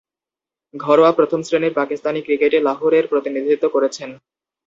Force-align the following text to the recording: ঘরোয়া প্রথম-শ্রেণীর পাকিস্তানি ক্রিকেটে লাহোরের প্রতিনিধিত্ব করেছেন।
ঘরোয়া 0.73 1.11
প্রথম-শ্রেণীর 1.11 1.73
পাকিস্তানি 1.73 2.19
ক্রিকেটে 2.21 2.57
লাহোরের 2.59 3.05
প্রতিনিধিত্ব 3.07 3.65
করেছেন। 3.69 4.09